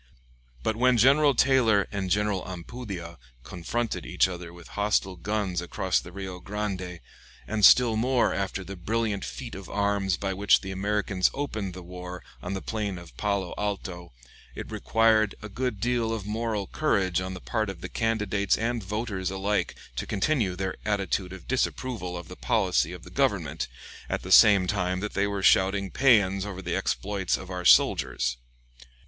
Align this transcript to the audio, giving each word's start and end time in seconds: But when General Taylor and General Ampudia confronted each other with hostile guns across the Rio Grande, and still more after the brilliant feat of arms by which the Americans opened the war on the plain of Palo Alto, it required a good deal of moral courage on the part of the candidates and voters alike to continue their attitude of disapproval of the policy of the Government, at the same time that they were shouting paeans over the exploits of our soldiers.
But 0.63 0.75
when 0.75 0.97
General 0.97 1.35
Taylor 1.35 1.87
and 1.91 2.09
General 2.09 2.41
Ampudia 2.47 3.19
confronted 3.43 4.03
each 4.03 4.27
other 4.27 4.51
with 4.51 4.69
hostile 4.69 5.15
guns 5.15 5.61
across 5.61 5.99
the 5.99 6.11
Rio 6.11 6.39
Grande, 6.39 7.01
and 7.47 7.63
still 7.63 7.95
more 7.95 8.33
after 8.33 8.63
the 8.63 8.75
brilliant 8.75 9.23
feat 9.23 9.53
of 9.53 9.69
arms 9.69 10.17
by 10.17 10.33
which 10.33 10.61
the 10.61 10.71
Americans 10.71 11.29
opened 11.35 11.75
the 11.75 11.83
war 11.83 12.23
on 12.41 12.55
the 12.55 12.63
plain 12.63 12.97
of 12.97 13.15
Palo 13.15 13.53
Alto, 13.59 14.11
it 14.55 14.71
required 14.71 15.35
a 15.43 15.49
good 15.49 15.79
deal 15.79 16.11
of 16.11 16.25
moral 16.25 16.65
courage 16.65 17.21
on 17.21 17.35
the 17.35 17.39
part 17.39 17.69
of 17.69 17.81
the 17.81 17.87
candidates 17.87 18.57
and 18.57 18.83
voters 18.83 19.29
alike 19.29 19.75
to 19.97 20.07
continue 20.07 20.55
their 20.55 20.77
attitude 20.83 21.31
of 21.31 21.47
disapproval 21.47 22.17
of 22.17 22.27
the 22.27 22.35
policy 22.35 22.91
of 22.91 23.03
the 23.03 23.11
Government, 23.11 23.67
at 24.09 24.23
the 24.23 24.31
same 24.31 24.65
time 24.65 24.99
that 24.99 25.13
they 25.13 25.27
were 25.27 25.43
shouting 25.43 25.91
paeans 25.91 26.43
over 26.43 26.63
the 26.63 26.75
exploits 26.75 27.37
of 27.37 27.51
our 27.51 27.63
soldiers. 27.65 28.37